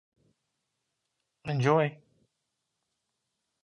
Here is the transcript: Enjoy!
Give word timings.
Enjoy! 1.45 1.97